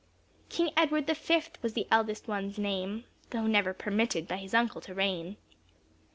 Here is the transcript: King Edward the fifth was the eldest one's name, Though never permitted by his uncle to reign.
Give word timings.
King 0.49 0.71
Edward 0.75 1.05
the 1.05 1.13
fifth 1.13 1.61
was 1.61 1.73
the 1.73 1.85
eldest 1.91 2.27
one's 2.27 2.57
name, 2.57 3.03
Though 3.29 3.45
never 3.45 3.71
permitted 3.71 4.27
by 4.27 4.37
his 4.37 4.55
uncle 4.55 4.81
to 4.81 4.95
reign. 4.95 5.37